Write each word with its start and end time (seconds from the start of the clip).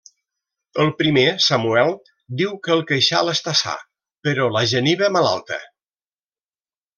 El 0.83 0.87
primer, 1.01 1.25
Samuel, 1.47 1.93
diu 2.39 2.55
que 2.67 2.73
el 2.77 2.81
queixal 2.93 3.29
està 3.35 3.53
sa, 3.61 3.75
però 4.29 4.49
la 4.57 4.65
geniva 4.73 5.11
malalta. 5.19 5.61